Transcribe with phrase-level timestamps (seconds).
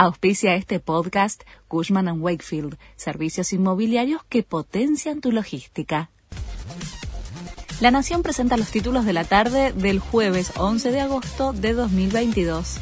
[0.00, 6.08] Auspicia este podcast Cushman⁇ Wakefield, servicios inmobiliarios que potencian tu logística.
[7.80, 12.78] La Nación presenta los títulos de la tarde del jueves 11 de agosto de 2022.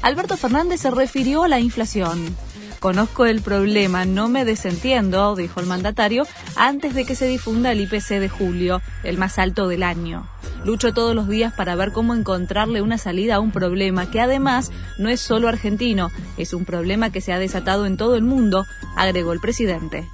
[0.00, 2.34] Alberto Fernández se refirió a la inflación.
[2.80, 6.26] Conozco el problema, no me desentiendo, dijo el mandatario,
[6.56, 10.26] antes de que se difunda el IPC de julio, el más alto del año.
[10.64, 14.70] Lucho todos los días para ver cómo encontrarle una salida a un problema que además
[14.98, 18.66] no es solo argentino, es un problema que se ha desatado en todo el mundo,
[18.96, 20.06] agregó el presidente.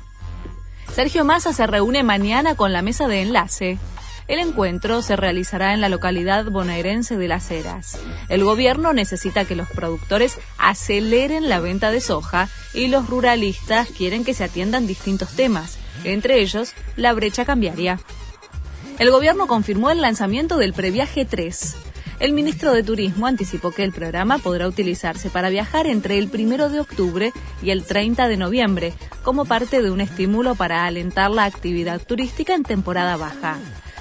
[0.92, 3.78] Sergio Massa se reúne mañana con la mesa de enlace.
[4.28, 7.98] El encuentro se realizará en la localidad bonaerense de Las Heras.
[8.28, 14.24] El gobierno necesita que los productores aceleren la venta de soja y los ruralistas quieren
[14.24, 18.00] que se atiendan distintos temas, entre ellos la brecha cambiaria.
[18.98, 21.76] El gobierno confirmó el lanzamiento del Previaje 3.
[22.18, 26.70] El ministro de Turismo anticipó que el programa podrá utilizarse para viajar entre el 1
[26.70, 27.32] de octubre
[27.62, 32.54] y el 30 de noviembre, como parte de un estímulo para alentar la actividad turística
[32.54, 33.58] en temporada baja.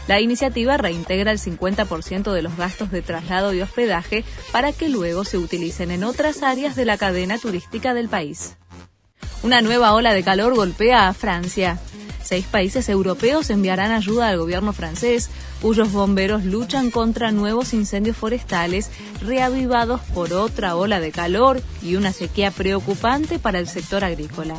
[0.07, 4.23] La iniciativa reintegra el 50% de los gastos de traslado y hospedaje
[4.53, 8.55] para que luego se utilicen en otras áreas de la cadena turística del país.
[9.43, 11.79] Una nueva ola de calor golpea a Francia.
[12.25, 15.29] Seis países europeos enviarán ayuda al gobierno francés,
[15.61, 18.89] cuyos bomberos luchan contra nuevos incendios forestales
[19.21, 24.55] reavivados por otra ola de calor y una sequía preocupante para el sector agrícola.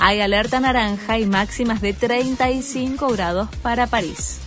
[0.00, 4.40] Hay alerta naranja y máximas de 35 grados para París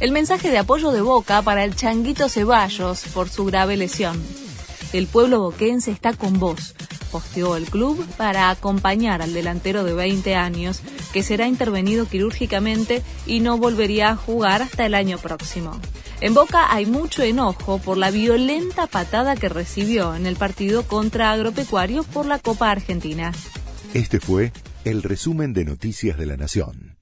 [0.00, 4.20] el mensaje de apoyo de Boca para el Changuito Ceballos por su grave lesión.
[4.94, 6.74] El pueblo boquense está con vos,
[7.10, 10.80] posteó el club para acompañar al delantero de 20 años,
[11.12, 15.78] que será intervenido quirúrgicamente y no volvería a jugar hasta el año próximo.
[16.20, 21.32] En Boca hay mucho enojo por la violenta patada que recibió en el partido contra
[21.32, 23.32] Agropecuario por la Copa Argentina.
[23.94, 24.52] Este fue
[24.84, 26.99] el resumen de Noticias de la Nación.